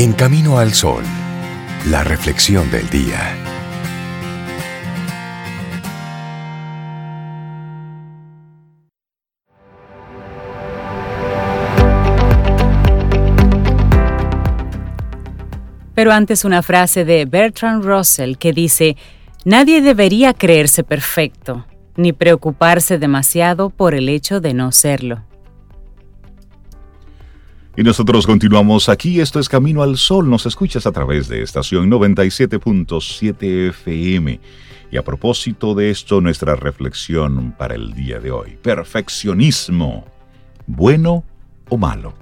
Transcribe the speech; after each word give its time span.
En 0.00 0.12
Camino 0.12 0.60
al 0.60 0.74
Sol, 0.74 1.02
la 1.90 2.04
reflexión 2.04 2.70
del 2.70 2.88
día. 2.88 3.34
Pero 15.96 16.12
antes 16.12 16.44
una 16.44 16.62
frase 16.62 17.04
de 17.04 17.24
Bertrand 17.24 17.84
Russell 17.84 18.36
que 18.36 18.52
dice, 18.52 18.96
Nadie 19.44 19.82
debería 19.82 20.32
creerse 20.32 20.84
perfecto, 20.84 21.66
ni 21.96 22.12
preocuparse 22.12 22.98
demasiado 22.98 23.70
por 23.70 23.96
el 23.96 24.08
hecho 24.08 24.40
de 24.40 24.54
no 24.54 24.70
serlo. 24.70 25.27
Y 27.78 27.84
nosotros 27.84 28.26
continuamos 28.26 28.88
aquí, 28.88 29.20
esto 29.20 29.38
es 29.38 29.48
Camino 29.48 29.84
al 29.84 29.98
Sol, 29.98 30.28
nos 30.28 30.46
escuchas 30.46 30.84
a 30.84 30.90
través 30.90 31.28
de 31.28 31.42
estación 31.42 31.88
97.7 31.88 33.68
FM. 33.68 34.40
Y 34.90 34.96
a 34.96 35.04
propósito 35.04 35.76
de 35.76 35.90
esto, 35.90 36.20
nuestra 36.20 36.56
reflexión 36.56 37.54
para 37.56 37.76
el 37.76 37.94
día 37.94 38.18
de 38.18 38.32
hoy. 38.32 38.58
Perfeccionismo, 38.60 40.06
¿bueno 40.66 41.22
o 41.68 41.76
malo? 41.76 42.14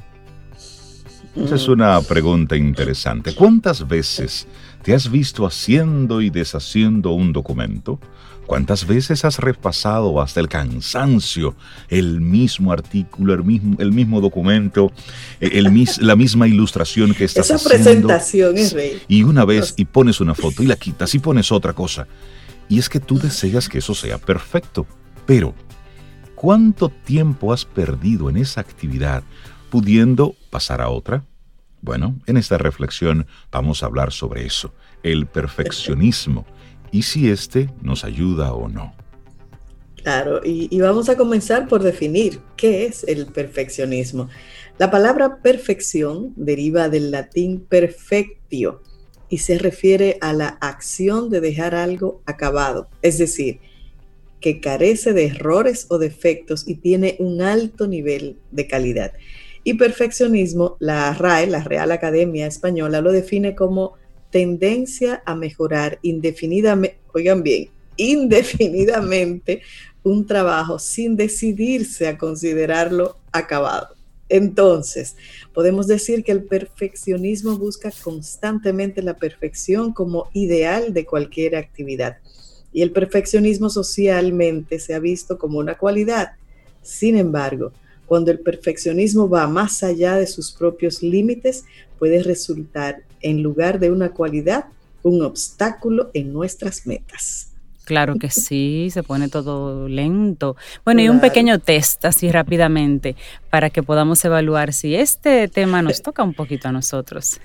Esa 1.34 1.54
es 1.54 1.68
una 1.68 2.02
pregunta 2.02 2.54
interesante. 2.54 3.34
¿Cuántas 3.34 3.88
veces 3.88 4.46
te 4.86 4.94
has 4.94 5.10
visto 5.10 5.44
haciendo 5.44 6.22
y 6.22 6.30
deshaciendo 6.30 7.10
un 7.10 7.32
documento? 7.32 7.98
¿Cuántas 8.46 8.86
veces 8.86 9.24
has 9.24 9.40
repasado 9.40 10.20
hasta 10.20 10.38
el 10.38 10.48
cansancio 10.48 11.56
el 11.88 12.20
mismo 12.20 12.70
artículo, 12.70 13.34
el 13.34 13.42
mismo, 13.42 13.74
el 13.80 13.90
mismo 13.90 14.20
documento, 14.20 14.92
el, 15.40 15.88
la 16.02 16.14
misma 16.14 16.46
ilustración 16.46 17.14
que 17.14 17.24
estás 17.24 17.50
Esa 17.50 17.68
presentación 17.68 18.56
es 18.56 18.74
rey. 18.74 19.02
Y 19.08 19.24
una 19.24 19.44
vez 19.44 19.74
y 19.76 19.86
pones 19.86 20.20
una 20.20 20.36
foto 20.36 20.62
y 20.62 20.66
la 20.66 20.76
quitas 20.76 21.12
y 21.16 21.18
pones 21.18 21.50
otra 21.50 21.72
cosa. 21.72 22.06
Y 22.68 22.78
es 22.78 22.88
que 22.88 23.00
tú 23.00 23.18
deseas 23.18 23.68
que 23.68 23.78
eso 23.78 23.92
sea 23.92 24.18
perfecto. 24.18 24.86
Pero, 25.26 25.52
¿cuánto 26.36 26.90
tiempo 26.90 27.52
has 27.52 27.64
perdido 27.64 28.30
en 28.30 28.36
esa 28.36 28.60
actividad 28.60 29.24
pudiendo 29.68 30.36
pasar 30.48 30.80
a 30.80 30.90
otra? 30.90 31.24
Bueno, 31.82 32.18
en 32.26 32.36
esta 32.36 32.58
reflexión 32.58 33.26
vamos 33.50 33.82
a 33.82 33.86
hablar 33.86 34.12
sobre 34.12 34.44
eso, 34.44 34.74
el 35.02 35.26
perfeccionismo 35.26 36.46
y 36.90 37.02
si 37.02 37.30
éste 37.30 37.70
nos 37.82 38.04
ayuda 38.04 38.52
o 38.54 38.68
no. 38.68 38.94
Claro, 40.02 40.40
y, 40.44 40.80
vamos 40.80 41.08
a 41.08 41.16
comenzar 41.16 41.66
por 41.66 41.82
definir 41.82 42.38
qué 42.56 42.86
es 42.86 43.02
el 43.08 43.26
perfeccionismo. 43.26 44.28
La 44.78 44.88
palabra 44.88 45.42
perfección 45.42 46.32
deriva 46.36 46.88
del 46.88 47.10
latín 47.10 47.58
perfectio 47.60 48.82
y 49.28 49.38
se 49.38 49.58
refiere 49.58 50.18
a 50.20 50.32
la 50.32 50.46
acción 50.60 51.28
de 51.28 51.40
dejar 51.40 51.74
algo 51.74 52.22
acabado, 52.24 52.88
es 53.02 53.18
decir, 53.18 53.58
que 54.40 54.60
carece 54.60 55.12
de 55.12 55.26
errores 55.26 55.86
o 55.88 55.98
defectos 55.98 56.68
y 56.68 56.76
tiene 56.76 57.16
un 57.18 57.42
alto 57.42 57.88
nivel 57.88 58.38
de 58.52 58.68
calidad. 58.68 59.12
Y 59.66 59.74
perfeccionismo, 59.74 60.76
la 60.78 61.12
RAE, 61.12 61.48
la 61.48 61.64
Real 61.64 61.90
Academia 61.90 62.46
Española, 62.46 63.00
lo 63.00 63.10
define 63.10 63.56
como 63.56 63.94
tendencia 64.30 65.24
a 65.26 65.34
mejorar 65.34 65.98
indefinidamente, 66.02 67.00
oigan 67.12 67.42
bien, 67.42 67.70
indefinidamente 67.96 69.62
un 70.04 70.24
trabajo 70.24 70.78
sin 70.78 71.16
decidirse 71.16 72.06
a 72.06 72.16
considerarlo 72.16 73.18
acabado. 73.32 73.88
Entonces, 74.28 75.16
podemos 75.52 75.88
decir 75.88 76.22
que 76.22 76.30
el 76.30 76.44
perfeccionismo 76.44 77.58
busca 77.58 77.90
constantemente 78.04 79.02
la 79.02 79.16
perfección 79.16 79.92
como 79.92 80.30
ideal 80.32 80.94
de 80.94 81.06
cualquier 81.06 81.56
actividad. 81.56 82.18
Y 82.72 82.82
el 82.82 82.92
perfeccionismo 82.92 83.68
socialmente 83.68 84.78
se 84.78 84.94
ha 84.94 85.00
visto 85.00 85.38
como 85.38 85.58
una 85.58 85.76
cualidad. 85.76 86.34
Sin 86.82 87.16
embargo, 87.16 87.72
cuando 88.06 88.30
el 88.30 88.38
perfeccionismo 88.38 89.28
va 89.28 89.46
más 89.48 89.82
allá 89.82 90.16
de 90.16 90.26
sus 90.26 90.52
propios 90.52 91.02
límites, 91.02 91.64
puede 91.98 92.22
resultar, 92.22 93.02
en 93.20 93.42
lugar 93.42 93.78
de 93.78 93.90
una 93.90 94.10
cualidad, 94.10 94.66
un 95.02 95.22
obstáculo 95.22 96.10
en 96.14 96.32
nuestras 96.32 96.86
metas. 96.86 97.52
Claro 97.84 98.16
que 98.16 98.30
sí, 98.30 98.88
se 98.90 99.02
pone 99.02 99.28
todo 99.28 99.88
lento. 99.88 100.56
Bueno, 100.84 101.00
y 101.00 101.08
un 101.08 101.20
pequeño 101.20 101.58
test 101.58 102.04
así 102.04 102.30
rápidamente 102.30 103.16
para 103.48 103.70
que 103.70 103.82
podamos 103.82 104.22
evaluar 104.24 104.72
si 104.72 104.94
este 104.94 105.48
tema 105.48 105.82
nos 105.82 106.02
toca 106.02 106.22
un 106.22 106.34
poquito 106.34 106.68
a 106.68 106.72
nosotros. 106.72 107.40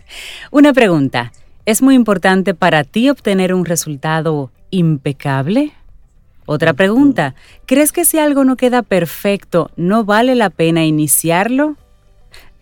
Una 0.51 0.73
pregunta, 0.73 1.31
¿es 1.65 1.81
muy 1.81 1.95
importante 1.95 2.53
para 2.53 2.83
ti 2.83 3.09
obtener 3.09 3.53
un 3.53 3.65
resultado 3.65 4.51
impecable? 4.71 5.73
Otra 6.45 6.73
pregunta, 6.73 7.35
¿crees 7.65 7.91
que 7.91 8.05
si 8.05 8.17
algo 8.17 8.43
no 8.43 8.57
queda 8.57 8.81
perfecto, 8.81 9.71
no 9.75 10.03
vale 10.03 10.35
la 10.35 10.49
pena 10.49 10.83
iniciarlo? 10.85 11.75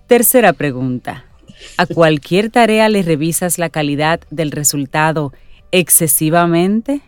Tercera 0.07 0.53
pregunta, 0.53 1.25
¿a 1.77 1.85
cualquier 1.85 2.49
tarea 2.49 2.89
le 2.89 3.03
revisas 3.03 3.57
la 3.57 3.69
calidad 3.69 4.21
del 4.29 4.51
resultado 4.51 5.33
excesivamente? 5.71 7.01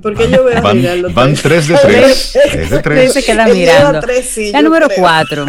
Porque 0.00 0.30
yo 0.30 0.42
voy 0.42 0.54
a 0.54 0.60
van, 0.60 0.82
van 1.14 1.34
tres 1.34 1.68
de 1.68 1.76
tres. 1.76 2.32
tres 2.32 2.70
de 2.70 2.78
tres. 2.82 3.12
Se 3.12 3.22
queda 3.22 3.46
mirando. 3.46 4.00
la 4.52 4.62
número 4.62 4.88
cuatro. 4.96 5.46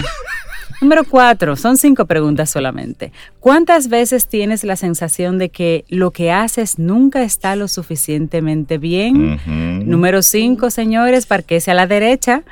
Número 0.83 1.05
cuatro, 1.05 1.55
son 1.55 1.77
cinco 1.77 2.07
preguntas 2.07 2.49
solamente. 2.49 3.13
¿Cuántas 3.39 3.87
veces 3.87 4.27
tienes 4.27 4.65
la 4.65 4.75
sensación 4.75 5.37
de 5.37 5.47
que 5.47 5.85
lo 5.87 6.11
que 6.11 6.29
haces 6.29 6.77
nunca 6.77 7.23
está 7.23 7.55
lo 7.55 7.69
suficientemente 7.69 8.77
bien? 8.77 9.39
Número 9.89 10.21
cinco, 10.21 10.69
señores, 10.71 11.25
parquese 11.25 11.71
a 11.71 11.73
la 11.73 11.87
derecha. 11.87 12.43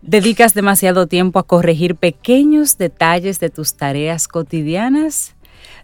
¿Dedicas 0.00 0.54
demasiado 0.54 1.08
tiempo 1.08 1.40
a 1.40 1.42
corregir 1.42 1.96
pequeños 1.96 2.78
detalles 2.78 3.40
de 3.40 3.50
tus 3.50 3.74
tareas 3.74 4.28
cotidianas? 4.28 5.34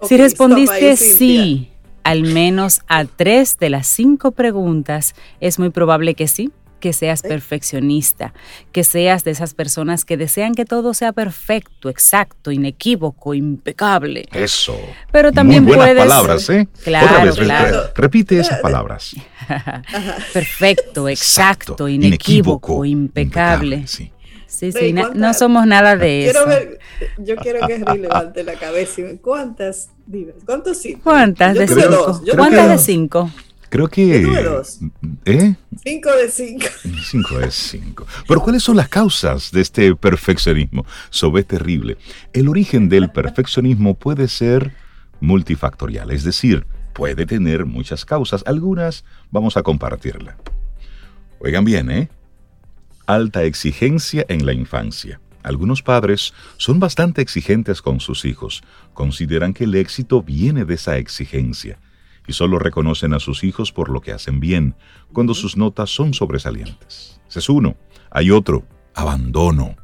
si 0.03 0.17
respondiste 0.17 0.97
sí, 0.97 1.69
al 2.05 2.23
menos 2.23 2.81
a 2.87 3.07
tres 3.07 3.59
de 3.59 3.71
las 3.71 3.89
cinco 3.89 4.31
preguntas, 4.31 5.17
es 5.41 5.59
muy 5.59 5.71
probable 5.71 6.15
que 6.15 6.29
sí 6.29 6.53
que 6.81 6.93
seas 6.93 7.23
perfeccionista, 7.23 8.33
que 8.73 8.85
seas 8.85 9.25
de 9.25 9.31
esas 9.33 9.55
personas 9.55 10.05
que 10.05 10.17
desean 10.17 10.55
que 10.55 10.65
todo 10.65 10.95
sea 10.95 11.13
perfecto, 11.13 11.89
exacto, 11.91 12.51
inequívoco, 12.51 13.35
impecable. 13.35 14.27
Eso. 14.33 14.79
Pero 15.13 15.33
también 15.33 15.65
Muy 15.65 15.75
buenas 15.77 15.95
puedes 15.95 16.09
palabras, 16.09 16.51
¿eh? 16.51 16.69
Claro, 16.85 17.07
Otra 17.07 17.25
vez, 17.25 17.37
claro. 17.37 17.83
repite 17.95 18.39
esas 18.39 18.61
palabras. 18.61 19.15
Perfecto, 20.33 21.09
exacto, 21.09 21.89
inequívoco, 21.89 22.85
impecable. 22.85 23.87
sí. 23.87 24.13
Sí, 24.47 24.73
sí, 24.73 24.95
no 24.95 25.35
somos 25.35 25.67
nada 25.67 25.95
de 25.95 26.23
quiero 26.25 26.41
eso. 26.41 26.49
Ver, 26.49 26.79
yo 27.19 27.37
quiero 27.37 27.67
que 27.67 27.75
Henry 27.75 27.99
levante 28.01 28.43
la 28.43 28.55
cabeza 28.55 29.03
y 29.03 29.05
me 29.05 29.17
¿cuántas? 29.19 29.91
Dime, 30.07 30.33
¿cuántos 30.47 30.79
sí? 30.79 30.95
¿Cuántas 30.95 31.55
Yo 31.55 31.61
de 31.61 31.69
cinco? 31.69 31.89
dos, 31.89 32.23
¿Cuántas 32.35 32.67
de 32.67 32.73
dos. 32.73 32.83
cinco? 32.83 33.31
Creo 33.69 33.89
que... 33.89 34.23
Dos. 34.23 34.81
¿Eh? 35.25 35.55
Cinco 35.85 36.11
de 36.11 36.31
cinco. 36.31 36.67
Cinco 37.05 37.41
es 37.41 37.55
cinco. 37.55 38.07
Pero 38.27 38.41
¿cuáles 38.41 38.63
son 38.63 38.77
las 38.77 38.89
causas 38.89 39.51
de 39.51 39.61
este 39.61 39.95
perfeccionismo? 39.95 40.87
Es 41.11 41.47
terrible. 41.47 41.99
El 42.33 42.49
origen 42.49 42.89
del 42.89 43.11
perfeccionismo 43.11 43.95
puede 43.95 44.29
ser 44.29 44.75
multifactorial, 45.21 46.11
es 46.11 46.25
decir, 46.25 46.67
puede 46.95 47.27
tener 47.27 47.67
muchas 47.67 48.05
causas. 48.05 48.43
Algunas 48.47 49.05
vamos 49.31 49.57
a 49.57 49.63
compartirla. 49.63 50.37
Oigan 51.41 51.65
bien, 51.65 51.91
¿eh? 51.91 52.09
Alta 53.07 53.45
exigencia 53.45 54.25
en 54.29 54.47
la 54.47 54.53
infancia. 54.53 55.21
Algunos 55.43 55.83
padres 55.83 56.35
son 56.57 56.81
bastante 56.81 57.23
exigentes 57.23 57.81
con 57.83 58.01
sus 58.01 58.25
hijos. 58.25 58.63
Consideran 58.95 59.55
que 59.55 59.65
el 59.65 59.75
éxito 59.75 60.23
viene 60.23 60.65
de 60.65 60.75
esa 60.75 60.97
exigencia 60.97 61.79
y 62.29 62.35
solo 62.35 62.59
reconocen 62.59 63.15
a 63.15 63.19
sus 63.19 63.43
hijos 63.43 63.73
por 63.73 63.89
lo 63.89 64.01
que 64.01 64.13
hacen 64.13 64.39
bien, 64.39 64.77
cuando 65.13 65.35
sus 65.35 65.57
notas 65.57 65.91
son 65.91 66.15
sobresalientes. 66.15 67.21
Ese 67.27 67.39
es 67.41 67.49
uno. 67.49 67.75
Hay 68.11 68.31
otro, 68.31 68.65
abandono. 68.95 69.75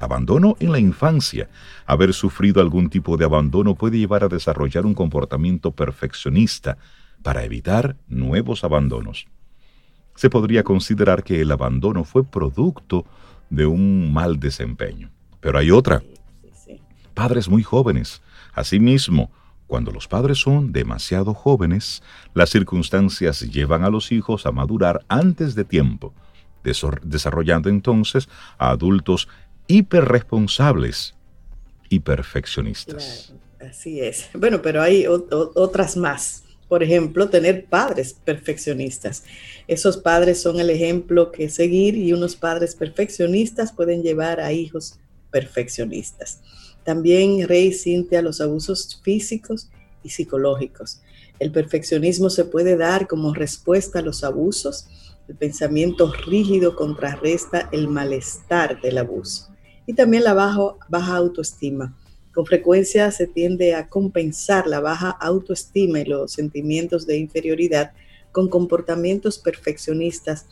Abandono 0.00 0.56
en 0.60 0.70
la 0.70 0.78
infancia. 0.78 1.50
Haber 1.84 2.14
sufrido 2.14 2.62
algún 2.62 2.88
tipo 2.88 3.16
de 3.16 3.24
abandono 3.24 3.74
puede 3.74 3.98
llevar 3.98 4.22
a 4.22 4.28
desarrollar 4.28 4.86
un 4.86 4.94
comportamiento 4.94 5.72
perfeccionista 5.72 6.78
para 7.22 7.44
evitar 7.44 7.96
nuevos 8.06 8.62
abandonos. 8.62 9.26
Se 10.14 10.30
podría 10.30 10.62
considerar 10.62 11.24
que 11.24 11.40
el 11.40 11.50
abandono 11.50 12.04
fue 12.04 12.24
producto 12.24 13.04
de 13.50 13.66
un 13.66 14.12
mal 14.12 14.38
desempeño. 14.38 15.10
Pero 15.40 15.58
hay 15.58 15.72
otra. 15.72 16.02
Padres 17.14 17.48
muy 17.48 17.64
jóvenes. 17.64 18.22
Asimismo, 18.54 19.32
cuando 19.68 19.92
los 19.92 20.08
padres 20.08 20.38
son 20.38 20.72
demasiado 20.72 21.34
jóvenes, 21.34 22.02
las 22.34 22.48
circunstancias 22.48 23.42
llevan 23.42 23.84
a 23.84 23.90
los 23.90 24.10
hijos 24.10 24.46
a 24.46 24.50
madurar 24.50 25.04
antes 25.08 25.54
de 25.54 25.64
tiempo, 25.64 26.14
desarrollando 27.02 27.68
entonces 27.68 28.28
a 28.56 28.70
adultos 28.70 29.28
hiperresponsables 29.66 31.14
y 31.90 32.00
perfeccionistas. 32.00 33.34
Así 33.60 34.00
es. 34.00 34.30
Bueno, 34.32 34.62
pero 34.62 34.80
hay 34.82 35.06
otras 35.06 35.96
más. 35.96 36.44
Por 36.66 36.82
ejemplo, 36.82 37.28
tener 37.28 37.66
padres 37.66 38.12
perfeccionistas. 38.12 39.24
Esos 39.66 39.98
padres 39.98 40.40
son 40.40 40.60
el 40.60 40.70
ejemplo 40.70 41.30
que 41.30 41.48
seguir 41.50 41.94
y 41.94 42.12
unos 42.12 42.36
padres 42.36 42.74
perfeccionistas 42.74 43.72
pueden 43.72 44.02
llevar 44.02 44.40
a 44.40 44.52
hijos 44.52 44.98
perfeccionistas. 45.30 46.40
También, 46.88 47.46
Rey 47.46 47.74
Cintia, 47.74 48.22
los 48.22 48.40
abusos 48.40 48.98
físicos 49.02 49.68
y 50.02 50.08
psicológicos. 50.08 51.02
El 51.38 51.52
perfeccionismo 51.52 52.30
se 52.30 52.46
puede 52.46 52.78
dar 52.78 53.06
como 53.06 53.34
respuesta 53.34 53.98
a 53.98 54.02
los 54.02 54.24
abusos. 54.24 54.88
El 55.28 55.36
pensamiento 55.36 56.10
rígido 56.26 56.74
contrarresta 56.74 57.68
el 57.72 57.88
malestar 57.88 58.80
del 58.80 58.96
abuso. 58.96 59.50
Y 59.84 59.92
también 59.92 60.24
la 60.24 60.32
baja 60.32 61.14
autoestima 61.14 61.94
con 62.32 62.46
frecuencia 62.46 63.10
se 63.10 63.26
tiende 63.26 63.74
a 63.74 63.90
compensar 63.90 64.66
la 64.66 64.80
baja 64.80 65.10
autoestima 65.10 66.00
y 66.00 66.06
los 66.06 66.32
sentimientos 66.32 67.06
de 67.06 67.18
inferioridad 67.18 67.92
con 68.32 68.48
comportamientos 68.48 69.38
perfeccionistas 69.38 70.46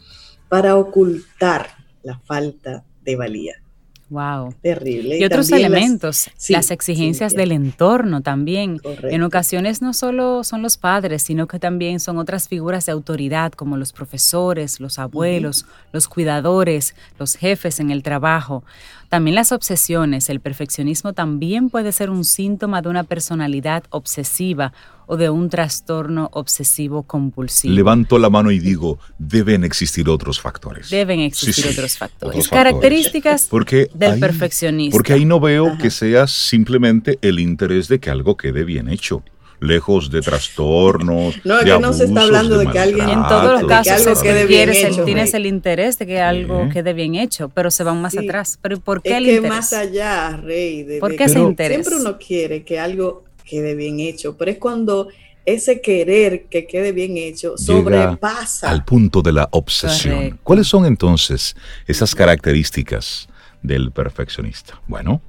para 0.50 0.76
ocultar 0.76 1.70
la 2.02 2.18
falta 2.18 2.84
de 3.02 3.16
valía. 3.16 3.62
Wow. 4.08 4.54
Terrible. 4.62 5.18
Y, 5.18 5.24
otros 5.24 5.50
elementos, 5.50 6.30
las, 6.48 6.70
exigencias 6.70 7.34
del 7.34 7.50
entorno 7.50 8.20
también. 8.20 8.80
En 9.02 9.22
ocasiones 9.24 9.82
no 9.82 9.92
solo 9.92 10.44
son 10.44 10.62
los 10.62 10.76
padres, 10.76 11.22
sino 11.24 11.48
que 11.48 11.58
también 11.58 11.98
son 11.98 12.18
otras 12.18 12.46
figuras 12.48 12.86
de 12.86 12.92
autoridad 12.92 13.52
como 13.52 13.76
los 13.76 13.92
profesores, 13.92 14.78
los 14.78 15.00
abuelos, 15.00 15.66
los 15.92 16.06
cuidadores, 16.06 16.94
los 17.18 17.34
jefes 17.34 17.80
en 17.80 17.90
el 17.90 18.04
trabajo. 18.04 18.62
También 19.08 19.34
las 19.34 19.52
obsesiones, 19.52 20.28
el 20.30 20.40
perfeccionismo 20.40 21.12
también 21.12 21.70
puede 21.70 21.92
ser 21.92 22.10
un 22.10 22.24
síntoma 22.24 22.82
de 22.82 22.88
una 22.88 23.04
personalidad 23.04 23.84
obsesiva 23.90 24.72
o 25.06 25.16
de 25.16 25.30
un 25.30 25.48
trastorno 25.48 26.28
obsesivo 26.32 27.04
compulsivo. 27.04 27.74
Levanto 27.74 28.18
la 28.18 28.28
mano 28.28 28.50
y 28.50 28.58
digo, 28.58 28.98
deben 29.18 29.62
existir 29.64 30.08
otros 30.08 30.40
factores. 30.40 30.90
Deben 30.90 31.20
existir 31.20 31.66
otros 31.66 31.96
factores. 31.96 32.48
Características 32.48 33.48
del 33.94 34.18
perfeccionismo. 34.18 34.96
Porque 34.96 35.12
ahí 35.12 35.24
no 35.24 35.38
veo 35.38 35.78
que 35.78 35.90
sea 35.90 36.26
simplemente 36.26 37.18
el 37.22 37.38
interés 37.38 37.88
de 37.88 38.00
que 38.00 38.10
algo 38.10 38.36
quede 38.36 38.64
bien 38.64 38.88
hecho 38.88 39.22
lejos 39.60 40.10
de 40.10 40.20
trastornos. 40.20 41.34
No, 41.44 41.60
que 41.60 41.78
no 41.78 41.92
se 41.92 42.04
está 42.04 42.22
hablando 42.22 42.58
de, 42.58 42.66
que 42.66 42.78
alguien 42.78 43.08
en 43.08 43.22
todos 43.26 43.62
los 43.62 43.68
casos 43.68 44.22
quede 44.22 44.46
bien 44.46 44.70
hecho, 44.70 45.04
tienes 45.04 45.34
el 45.34 45.46
interés 45.46 45.98
de 45.98 46.06
que 46.06 46.20
algo 46.20 46.68
quede 46.72 46.92
bien 46.92 47.14
hecho, 47.14 47.48
pero 47.48 47.70
se 47.70 47.84
van 47.84 48.00
más 48.00 48.16
atrás. 48.16 48.58
Pero 48.60 48.78
¿por 48.80 49.02
qué 49.02 49.10
es 49.10 49.16
el 49.16 49.24
que 49.24 49.34
interés? 49.36 49.50
más 49.50 49.72
allá, 49.72 50.36
Rey, 50.36 50.82
de, 50.82 50.98
¿Por 50.98 51.16
qué 51.16 51.24
ese 51.24 51.38
interés? 51.38 51.86
Siempre 51.86 52.00
uno 52.00 52.18
quiere 52.18 52.64
que 52.64 52.78
algo 52.78 53.24
quede 53.44 53.74
bien 53.74 54.00
hecho, 54.00 54.36
pero 54.36 54.50
es 54.50 54.58
cuando 54.58 55.08
ese 55.46 55.80
querer 55.80 56.46
que 56.46 56.66
quede 56.66 56.92
bien 56.92 57.16
hecho 57.16 57.56
sobrepasa 57.56 58.68
al 58.68 58.84
punto 58.84 59.22
de 59.22 59.32
la 59.32 59.48
obsesión. 59.52 60.38
¿Cuáles 60.42 60.66
son 60.66 60.84
entonces 60.84 61.56
esas 61.86 62.14
características 62.14 63.28
del 63.62 63.92
perfeccionista? 63.92 64.82
Bueno, 64.88 65.22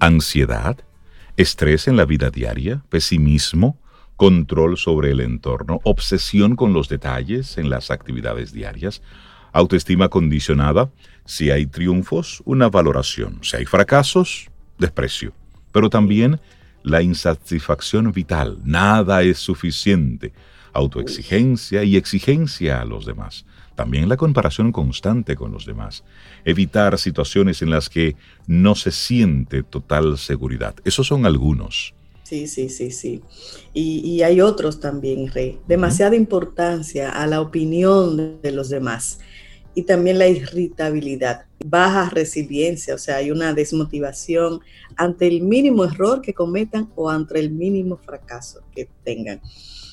ansiedad, 0.00 0.76
estrés 1.38 1.86
en 1.86 1.96
la 1.96 2.04
vida 2.04 2.30
diaria, 2.30 2.82
pesimismo, 2.88 3.78
control 4.16 4.76
sobre 4.76 5.12
el 5.12 5.20
entorno, 5.20 5.80
obsesión 5.84 6.56
con 6.56 6.72
los 6.72 6.88
detalles 6.88 7.56
en 7.58 7.70
las 7.70 7.92
actividades 7.92 8.52
diarias, 8.52 9.00
autoestima 9.52 10.08
condicionada, 10.08 10.90
si 11.24 11.52
hay 11.52 11.66
triunfos, 11.66 12.42
una 12.44 12.68
valoración, 12.68 13.38
si 13.42 13.56
hay 13.56 13.66
fracasos, 13.66 14.50
desprecio, 14.78 15.32
pero 15.70 15.88
también 15.88 16.40
la 16.82 17.02
insatisfacción 17.02 18.10
vital, 18.10 18.58
nada 18.64 19.22
es 19.22 19.38
suficiente, 19.38 20.32
autoexigencia 20.72 21.84
y 21.84 21.96
exigencia 21.96 22.80
a 22.80 22.84
los 22.84 23.06
demás, 23.06 23.46
también 23.78 24.08
la 24.08 24.16
comparación 24.16 24.72
constante 24.72 25.36
con 25.36 25.52
los 25.52 25.64
demás, 25.64 26.02
evitar 26.44 26.98
situaciones 26.98 27.62
en 27.62 27.70
las 27.70 27.88
que 27.88 28.16
no 28.48 28.74
se 28.74 28.90
siente 28.90 29.62
total 29.62 30.18
seguridad. 30.18 30.74
Esos 30.84 31.06
son 31.06 31.24
algunos. 31.24 31.94
Sí, 32.24 32.48
sí, 32.48 32.70
sí, 32.70 32.90
sí. 32.90 33.22
Y, 33.72 34.20
hay 34.22 34.40
otros 34.40 34.80
también, 34.80 35.28
Rey. 35.28 35.60
Demasiada 35.68 36.16
importancia 36.16 37.10
a 37.10 37.28
la 37.28 37.40
opinión 37.40 38.40
de 38.42 38.50
los 38.50 38.68
demás. 38.68 39.20
Y 39.76 39.82
también 39.82 40.18
la 40.18 40.26
irritabilidad, 40.26 41.44
baja 41.64 42.10
resiliencia, 42.10 42.96
o 42.96 42.98
sea, 42.98 43.18
hay 43.18 43.30
una 43.30 43.54
desmotivación 43.54 44.58
ante 44.96 45.28
el 45.28 45.42
mínimo 45.42 45.84
error 45.84 46.20
que 46.20 46.34
cometan 46.34 46.90
o 46.96 47.08
ante 47.08 47.38
el 47.38 47.52
mínimo 47.52 47.96
fracaso 47.96 48.60
que 48.74 48.88
tengan. 49.04 49.40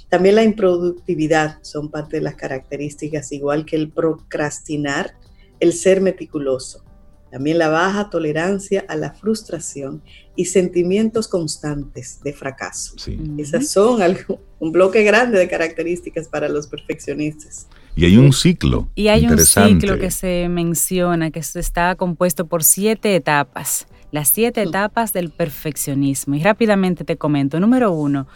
También 0.09 0.35
la 0.35 0.43
improductividad 0.43 1.59
son 1.61 1.89
parte 1.89 2.17
de 2.17 2.23
las 2.23 2.35
características, 2.35 3.31
igual 3.31 3.65
que 3.65 3.75
el 3.75 3.89
procrastinar, 3.89 5.15
el 5.59 5.73
ser 5.73 6.01
meticuloso. 6.01 6.83
También 7.31 7.57
la 7.57 7.67
baja 7.67 8.09
tolerancia 8.09 8.85
a 8.87 8.95
la 8.95 9.13
frustración 9.13 10.01
y 10.37 10.45
sentimientos 10.45 11.27
constantes 11.27 12.21
de 12.23 12.31
fracaso. 12.31 12.95
Esas 13.37 13.67
son 13.67 14.01
algo, 14.01 14.39
un 14.59 14.71
bloque 14.71 15.03
grande 15.03 15.39
de 15.39 15.47
características 15.49 16.29
para 16.29 16.47
los 16.47 16.67
perfeccionistas. 16.67 17.67
Y 17.95 18.05
hay 18.05 18.17
un 18.17 18.31
ciclo. 18.31 18.89
Y 18.95 19.07
hay 19.07 19.27
un 19.27 19.37
ciclo 19.39 19.97
que 19.97 20.11
se 20.11 20.47
menciona, 20.49 21.31
que 21.31 21.39
está 21.39 21.95
compuesto 21.95 22.45
por 22.45 22.63
siete 22.63 23.15
etapas. 23.15 23.87
Las 24.11 24.29
siete 24.29 24.63
mm. 24.63 24.69
etapas 24.69 25.11
del 25.11 25.29
perfeccionismo. 25.29 26.35
Y 26.35 26.43
rápidamente 26.43 27.03
te 27.03 27.17
comento. 27.17 27.59
Número 27.59 27.91
uno, 27.91 28.27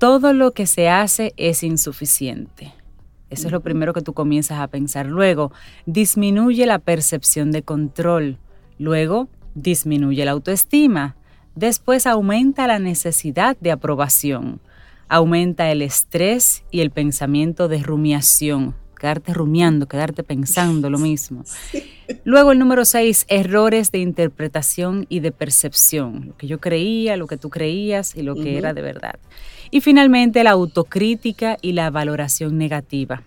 todo 0.00 0.32
lo 0.32 0.52
que 0.52 0.66
se 0.66 0.88
hace 0.88 1.34
es 1.36 1.62
insuficiente. 1.62 2.72
Eso 3.28 3.48
es 3.48 3.52
lo 3.52 3.60
primero 3.60 3.92
que 3.92 4.00
tú 4.00 4.14
comienzas 4.14 4.58
a 4.58 4.66
pensar. 4.66 5.04
Luego, 5.04 5.52
disminuye 5.84 6.64
la 6.64 6.78
percepción 6.78 7.52
de 7.52 7.62
control. 7.62 8.38
Luego, 8.78 9.28
disminuye 9.54 10.24
la 10.24 10.30
autoestima. 10.30 11.16
Después 11.54 12.06
aumenta 12.06 12.66
la 12.66 12.78
necesidad 12.78 13.58
de 13.60 13.72
aprobación. 13.72 14.62
Aumenta 15.06 15.70
el 15.70 15.82
estrés 15.82 16.64
y 16.70 16.80
el 16.80 16.90
pensamiento 16.90 17.68
de 17.68 17.82
rumiación. 17.82 18.74
Quedarte 19.00 19.32
rumiando, 19.32 19.88
quedarte 19.88 20.22
pensando 20.22 20.90
lo 20.90 20.98
mismo. 21.10 21.42
Luego 22.24 22.52
el 22.52 22.58
número 22.58 22.84
seis, 22.84 23.24
errores 23.28 23.90
de 23.92 23.98
interpretación 23.98 25.06
y 25.08 25.20
de 25.20 25.32
percepción. 25.32 26.26
Lo 26.26 26.36
que 26.36 26.46
yo 26.46 26.60
creía, 26.60 27.16
lo 27.16 27.26
que 27.26 27.38
tú 27.38 27.48
creías 27.48 28.14
y 28.14 28.22
lo 28.22 28.34
que 28.34 28.58
era 28.58 28.74
de 28.74 28.82
verdad. 28.82 29.18
Y 29.70 29.80
finalmente 29.80 30.44
la 30.44 30.50
autocrítica 30.50 31.56
y 31.62 31.72
la 31.72 31.90
valoración 31.90 32.58
negativa. 32.58 33.22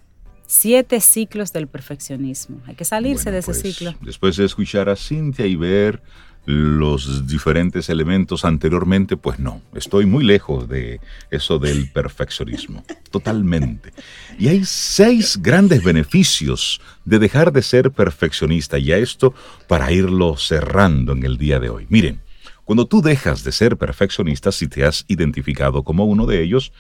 Siete 0.46 1.00
ciclos 1.00 1.52
del 1.54 1.68
perfeccionismo. 1.68 2.62
Hay 2.68 2.76
que 2.76 2.86
salirse 2.86 3.32
de 3.32 3.40
ese 3.40 3.54
pues, 3.54 3.62
ciclo. 3.62 3.96
Después 4.02 4.38
de 4.38 4.46
escuchar 4.46 4.90
a 4.90 4.96
Cintia 4.96 5.48
y 5.48 5.56
ver 5.56 6.04
los 6.46 7.26
diferentes 7.26 7.90
elementos 7.90 8.44
anteriormente, 8.44 9.16
pues 9.16 9.40
no, 9.40 9.62
estoy 9.74 10.06
muy 10.06 10.26
lejos 10.26 10.68
de 10.68 11.00
eso 11.32 11.58
del 11.58 11.90
perfeccionismo, 11.90 12.84
totalmente. 13.12 13.94
Y 14.38 14.50
hay 14.50 14.66
seis 14.66 15.40
grandes 15.42 15.84
beneficios 15.84 16.82
de 17.06 17.20
dejar 17.20 17.54
de 17.54 17.62
ser 17.62 17.92
perfeccionista 17.92 18.78
y 18.78 18.92
a 18.92 18.98
esto 18.98 19.34
para 19.68 19.92
irlo 19.92 20.36
cerrando 20.36 21.14
en 21.14 21.24
el 21.24 21.38
día 21.38 21.60
de 21.60 21.70
hoy. 21.70 21.86
Miren, 21.90 22.22
cuando 22.66 22.86
tú 22.86 23.02
dejas 23.02 23.44
de 23.44 23.52
ser 23.52 23.78
perfeccionista, 23.78 24.52
si 24.52 24.68
te 24.68 24.86
has 24.86 25.06
identificado 25.08 25.84
como 25.84 26.06
uno 26.06 26.26
de 26.26 26.42
ellos, 26.42 26.74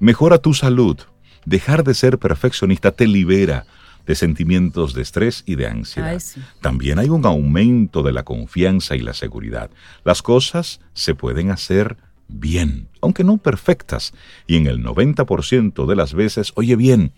mejora 0.00 0.38
tu 0.38 0.54
salud. 0.54 0.98
Dejar 1.44 1.84
de 1.84 1.94
ser 1.94 2.18
perfeccionista 2.18 2.90
te 2.92 3.06
libera 3.06 3.66
de 4.06 4.14
sentimientos 4.14 4.94
de 4.94 5.02
estrés 5.02 5.42
y 5.46 5.56
de 5.56 5.66
ansiedad. 5.66 6.22
También 6.60 6.98
hay 6.98 7.08
un 7.08 7.26
aumento 7.26 8.02
de 8.02 8.12
la 8.12 8.22
confianza 8.22 8.96
y 8.96 9.00
la 9.00 9.14
seguridad. 9.14 9.70
Las 10.04 10.22
cosas 10.22 10.80
se 10.94 11.14
pueden 11.14 11.50
hacer 11.50 11.96
bien, 12.28 12.88
aunque 13.02 13.24
no 13.24 13.38
perfectas. 13.38 14.14
Y 14.46 14.56
en 14.56 14.66
el 14.66 14.82
90% 14.82 15.86
de 15.86 15.96
las 15.96 16.14
veces, 16.14 16.52
oye 16.54 16.76
bien, 16.76 17.12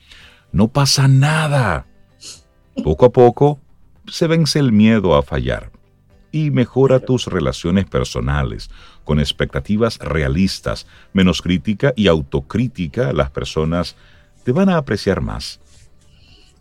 no 0.50 0.68
pasa 0.68 1.08
nada. 1.08 1.86
Poco 2.82 3.06
a 3.06 3.12
poco 3.12 3.60
se 4.06 4.26
vence 4.26 4.58
el 4.58 4.72
miedo 4.72 5.14
a 5.14 5.22
fallar 5.22 5.70
y 6.32 6.50
mejora 6.50 7.00
tus 7.00 7.26
relaciones 7.26 7.86
personales 7.86 8.70
con 9.04 9.18
expectativas 9.18 9.98
realistas, 9.98 10.86
menos 11.12 11.42
crítica 11.42 11.92
y 11.96 12.08
autocrítica. 12.08 13.12
Las 13.12 13.30
personas 13.30 13.96
te 14.44 14.52
van 14.52 14.68
a 14.68 14.76
apreciar 14.76 15.20
más 15.20 15.60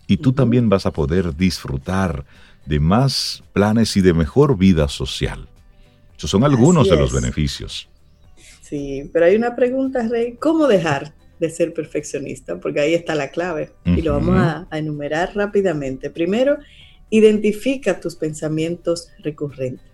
y 0.08 0.18
tú 0.18 0.34
también 0.34 0.70
vas 0.70 0.86
a 0.86 0.92
poder 0.92 1.36
disfrutar 1.36 2.26
de 2.66 2.80
más 2.80 3.44
planes 3.54 3.96
y 3.98 4.02
de 4.02 4.14
mejor 4.14 4.58
vida 4.58 4.88
social. 4.88 5.48
Esos 6.18 6.30
son 6.30 6.44
algunos 6.44 6.90
de 6.90 6.96
los 6.96 7.14
beneficios. 7.14 7.90
Sí, 8.62 9.10
pero 9.14 9.26
hay 9.26 9.36
una 9.36 9.56
pregunta, 9.56 10.08
Rey, 10.08 10.36
¿cómo 10.40 10.68
dejar 10.68 11.14
de 11.40 11.50
ser 11.50 11.74
perfeccionista? 11.74 12.60
Porque 12.60 12.80
ahí 12.80 12.94
está 12.94 13.16
la 13.16 13.30
clave 13.30 13.72
y 13.86 14.02
lo 14.02 14.14
vamos 14.14 14.38
a, 14.38 14.68
a 14.70 14.80
enumerar 14.80 15.36
rápidamente. 15.36 16.10
Primero, 16.10 16.58
Identifica 17.10 18.00
tus 18.00 18.16
pensamientos 18.16 19.10
recurrentes. 19.20 19.86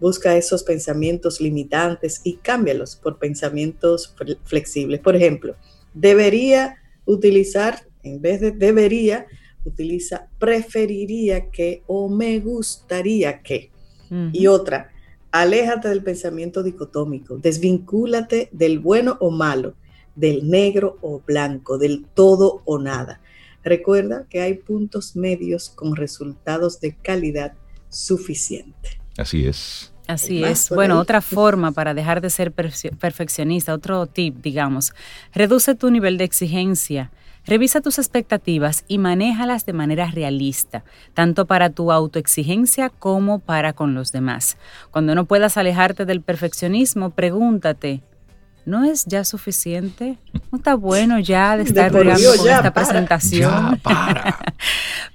Busca 0.00 0.36
esos 0.36 0.62
pensamientos 0.62 1.40
limitantes 1.40 2.20
y 2.24 2.36
cámbialos 2.36 2.96
por 2.96 3.18
pensamientos 3.18 4.14
flexibles. 4.44 5.00
Por 5.00 5.16
ejemplo, 5.16 5.56
debería 5.94 6.76
utilizar, 7.06 7.86
en 8.02 8.20
vez 8.20 8.40
de 8.40 8.52
debería, 8.52 9.26
utiliza 9.64 10.28
preferiría 10.38 11.50
que 11.50 11.82
o 11.86 12.08
me 12.08 12.38
gustaría 12.40 13.42
que. 13.42 13.70
Y 14.32 14.46
otra, 14.46 14.90
aléjate 15.30 15.88
del 15.88 16.02
pensamiento 16.02 16.62
dicotómico, 16.62 17.36
desvincúlate 17.36 18.48
del 18.52 18.78
bueno 18.78 19.18
o 19.20 19.30
malo, 19.30 19.74
del 20.14 20.48
negro 20.48 20.96
o 21.02 21.20
blanco, 21.20 21.76
del 21.76 22.06
todo 22.14 22.62
o 22.64 22.78
nada. 22.78 23.20
Recuerda 23.62 24.26
que 24.30 24.40
hay 24.40 24.54
puntos 24.54 25.14
medios 25.14 25.68
con 25.68 25.94
resultados 25.94 26.80
de 26.80 26.94
calidad 26.96 27.52
suficiente. 27.90 28.98
Así 29.18 29.46
es. 29.46 29.92
Así 30.06 30.42
es. 30.42 30.70
Bueno, 30.70 30.98
otra 30.98 31.20
forma 31.20 31.72
para 31.72 31.92
dejar 31.92 32.22
de 32.22 32.30
ser 32.30 32.52
perfeccionista, 32.52 33.74
otro 33.74 34.06
tip, 34.06 34.36
digamos, 34.42 34.92
reduce 35.34 35.74
tu 35.74 35.90
nivel 35.90 36.16
de 36.16 36.24
exigencia. 36.24 37.12
Revisa 37.48 37.80
tus 37.80 37.98
expectativas 37.98 38.84
y 38.88 38.98
manéjalas 38.98 39.64
de 39.64 39.72
manera 39.72 40.10
realista, 40.10 40.84
tanto 41.14 41.46
para 41.46 41.70
tu 41.70 41.90
autoexigencia 41.90 42.90
como 42.90 43.38
para 43.38 43.72
con 43.72 43.94
los 43.94 44.12
demás. 44.12 44.58
Cuando 44.90 45.14
no 45.14 45.24
puedas 45.24 45.56
alejarte 45.56 46.04
del 46.04 46.20
perfeccionismo, 46.20 47.08
pregúntate, 47.08 48.02
¿no 48.66 48.84
es 48.84 49.06
ya 49.06 49.24
suficiente? 49.24 50.18
¿No 50.52 50.58
está 50.58 50.74
bueno 50.74 51.18
ya 51.20 51.56
de 51.56 51.62
estar 51.64 51.90
con 51.90 52.06
esta 52.10 52.70
presentación? 52.74 53.80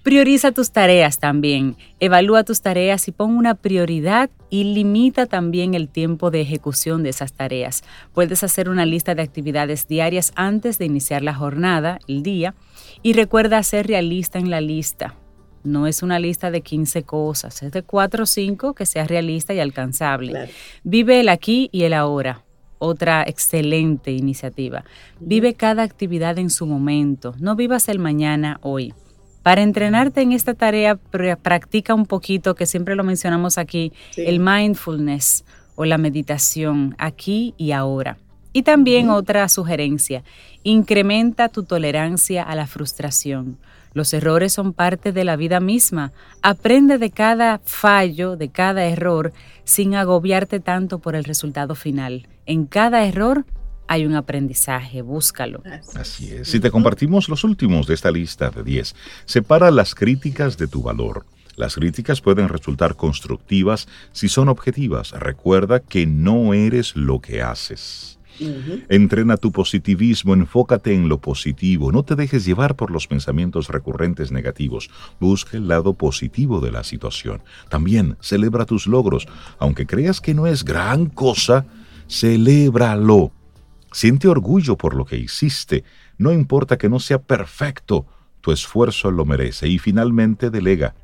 Prioriza 0.04 0.52
tus 0.52 0.72
tareas 0.72 1.18
también. 1.18 1.78
Evalúa 2.02 2.44
tus 2.44 2.62
tareas 2.62 3.08
y 3.08 3.14
pon 3.14 3.38
una 3.38 3.56
prioridad 3.56 4.30
y 4.50 4.66
limita 4.66 5.28
también 5.28 5.76
el 5.76 5.88
tiempo 5.88 6.30
de 6.30 6.42
ejecución 6.42 7.04
de 7.04 7.10
esas 7.10 7.32
tareas. 7.32 7.86
Puedes 8.14 8.44
hacer 8.44 8.68
una 8.68 8.86
lista 8.86 9.16
de 9.16 9.22
actividades 9.22 9.88
diarias 9.88 10.34
antes 10.36 10.78
de 10.78 10.86
iniciar 10.86 11.22
la 11.22 11.34
jornada, 11.34 12.00
el 12.10 12.22
día, 12.22 12.54
y 13.02 13.14
recuerda 13.14 13.64
ser 13.64 13.88
realista 13.88 14.40
en 14.40 14.50
la 14.50 14.60
lista. 14.60 15.16
No 15.64 15.88
es 15.88 16.04
una 16.04 16.20
lista 16.20 16.52
de 16.52 16.60
15 16.60 17.04
cosas, 17.04 17.64
es 17.64 17.72
de 17.72 17.84
4 17.84 18.24
o 18.24 18.28
5 18.28 18.74
que 18.74 18.86
sea 18.86 19.08
realista 19.08 19.54
y 19.54 19.62
alcanzable. 19.62 20.50
Vive 20.84 21.22
el 21.22 21.30
aquí 21.30 21.70
y 21.72 21.84
el 21.84 21.94
ahora 21.94 22.44
otra 22.78 23.24
excelente 23.26 24.12
iniciativa. 24.12 24.84
Vive 25.22 25.54
cada 25.54 25.84
actividad 25.84 26.38
en 26.38 26.50
su 26.50 26.66
momento, 26.66 27.34
no 27.40 27.56
vivas 27.56 27.88
el 27.88 28.00
mañana 28.00 28.60
hoy. 28.62 28.94
Para 29.44 29.62
entrenarte 29.62 30.22
en 30.22 30.32
esta 30.32 30.54
tarea, 30.54 30.96
practica 30.96 31.94
un 31.94 32.06
poquito, 32.06 32.56
que 32.56 32.66
siempre 32.66 32.96
lo 32.96 33.04
mencionamos 33.04 33.58
aquí, 33.58 33.92
el 34.16 34.40
mindfulness 34.40 35.44
o 35.76 35.84
la 35.84 35.98
meditación 35.98 36.96
aquí 36.98 37.54
y 37.58 37.74
ahora. 37.74 38.18
Y 38.54 38.64
también 38.64 39.10
otra 39.10 39.50
sugerencia, 39.50 40.24
incrementa 40.64 41.50
tu 41.50 41.64
tolerancia 41.64 42.44
a 42.44 42.56
la 42.56 42.68
frustración. 42.68 43.58
Los 43.94 44.14
errores 44.14 44.54
son 44.54 44.74
parte 44.74 45.12
de 45.12 45.24
la 45.24 45.36
vida 45.36 45.60
misma. 45.60 46.14
Aprende 46.42 46.98
de 46.98 47.12
cada 47.12 47.60
fallo, 47.64 48.38
de 48.38 48.50
cada 48.50 48.86
error, 48.86 49.34
sin 49.66 49.96
agobiarte 49.96 50.60
tanto 50.60 51.00
por 51.00 51.16
el 51.16 51.26
resultado 51.26 51.76
final. 51.76 52.28
En 52.46 52.66
cada 52.66 53.06
error 53.06 53.46
hay 53.88 54.06
un 54.06 54.16
aprendizaje, 54.16 55.02
búscalo. 55.02 55.62
Así 55.96 56.32
es. 56.32 56.48
Si 56.48 56.60
te 56.60 56.72
compartimos 56.72 57.30
los 57.30 57.44
últimos 57.44 57.88
de 57.88 57.94
esta 57.94 58.12
lista 58.12 58.50
de 58.50 58.64
10, 58.64 58.96
separa 59.26 59.72
las 59.72 59.96
críticas 59.96 60.58
de 60.58 60.68
tu 60.68 60.82
valor. 60.82 61.26
Las 61.56 61.76
críticas 61.76 62.22
pueden 62.22 62.50
resultar 62.50 62.96
constructivas 62.96 63.88
si 64.12 64.30
son 64.30 64.50
objetivas. 64.50 65.12
Recuerda 65.12 65.80
que 65.80 66.08
no 66.08 66.54
eres 66.54 66.96
lo 66.96 67.20
que 67.20 67.42
haces. 67.44 68.18
Entrena 68.90 69.38
tu 69.38 69.52
positivismo, 69.52 70.34
enfócate 70.34 70.94
en 70.94 71.08
lo 71.08 71.20
positivo, 71.20 71.92
no 71.92 72.02
te 72.02 72.16
dejes 72.16 72.46
llevar 72.46 72.76
por 72.76 72.90
los 72.90 73.06
pensamientos 73.06 73.68
recurrentes 73.68 74.32
negativos, 74.32 74.90
busca 75.20 75.58
el 75.58 75.68
lado 75.68 75.94
positivo 75.94 76.60
de 76.60 76.72
la 76.72 76.84
situación. 76.84 77.44
También 77.70 78.18
celebra 78.22 78.66
tus 78.66 78.88
logros, 78.88 79.28
aunque 79.60 79.86
creas 79.86 80.20
que 80.20 80.34
no 80.34 80.48
es 80.48 80.66
gran 80.66 81.06
cosa, 81.06 81.66
celébralo. 82.10 83.32
Siente 83.94 84.28
orgullo 84.28 84.76
por 84.76 84.96
lo 84.96 85.06
que 85.06 85.18
hiciste, 85.18 85.84
no 86.18 86.32
importa 86.32 86.78
que 86.78 86.90
no 86.90 87.00
sea 87.00 87.22
perfecto, 87.22 88.08
tu 88.42 88.52
esfuerzo 88.52 89.12
lo 89.12 89.24
merece 89.24 89.70
y 89.70 89.78
finalmente 89.78 90.50
delega. 90.50 90.96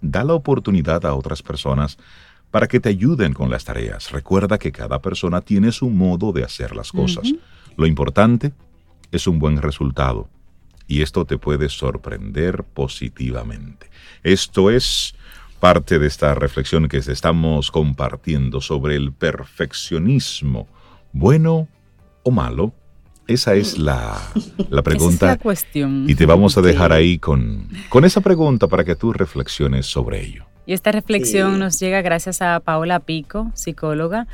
Da 0.00 0.22
la 0.22 0.34
oportunidad 0.34 1.04
a 1.04 1.14
otras 1.14 1.42
personas 1.42 1.98
para 2.52 2.68
que 2.68 2.78
te 2.78 2.88
ayuden 2.88 3.34
con 3.34 3.50
las 3.50 3.64
tareas. 3.64 4.12
Recuerda 4.12 4.58
que 4.58 4.72
cada 4.72 5.02
persona 5.02 5.40
tiene 5.40 5.72
su 5.72 5.90
modo 5.90 6.32
de 6.32 6.44
hacer 6.44 6.74
las 6.76 6.92
cosas. 6.92 7.32
Lo 7.76 7.86
importante 7.86 8.52
es 9.10 9.26
un 9.26 9.38
buen 9.40 9.60
resultado 9.60 10.28
y 10.86 11.02
esto 11.02 11.24
te 11.24 11.38
puede 11.38 11.68
sorprender 11.68 12.62
positivamente. 12.62 13.90
Esto 14.22 14.70
es 14.70 15.16
parte 15.58 15.98
de 15.98 16.06
esta 16.06 16.34
reflexión 16.34 16.86
que 16.88 16.98
estamos 16.98 17.70
compartiendo 17.70 18.60
sobre 18.60 18.94
el 18.94 19.12
perfeccionismo, 19.12 20.68
bueno 21.12 21.68
o 22.26 22.30
malo. 22.32 22.72
Esa 23.28 23.54
es 23.54 23.78
la, 23.78 24.20
pregunta. 24.84 25.26
es 25.26 25.32
la 25.32 25.38
cuestión. 25.38 26.08
Y 26.08 26.14
te 26.14 26.26
vamos 26.26 26.58
a 26.58 26.60
dejar 26.60 26.92
ahí 26.92 27.18
con, 27.18 27.68
con 27.88 28.04
esa 28.04 28.20
pregunta 28.20 28.68
para 28.68 28.84
que 28.84 28.94
tú 28.94 29.12
reflexiones 29.12 29.86
sobre 29.86 30.24
ello. 30.24 30.44
Y 30.64 30.72
esta 30.72 30.90
reflexión 30.90 31.58
nos 31.58 31.78
llega 31.78 32.02
gracias 32.02 32.42
a 32.42 32.58
Paola 32.60 32.98
Pico, 33.00 33.52
psicóloga, 33.54 34.26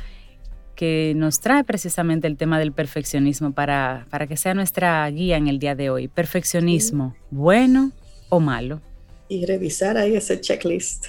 que 0.75 1.13
nos 1.15 1.39
trae 1.39 1.63
precisamente 1.63 2.27
el 2.27 2.35
tema 2.35 2.57
del 2.59 2.71
perfeccionismo 2.71 3.51
para, 3.51 4.07
para 4.09 4.25
que 4.25 4.37
sea 4.37 4.55
nuestra 4.55 5.07
guía 5.11 5.37
en 5.37 5.47
el 5.47 5.59
día 5.59 5.75
de 5.75 5.91
hoy. 5.91 6.07
Perfeccionismo, 6.07 7.15
bueno 7.29 7.91
o 8.29 8.39
malo. 8.39 8.81
Y 9.29 9.45
revisar 9.45 9.97
ahí 9.97 10.15
ese 10.15 10.41
checklist. 10.41 11.07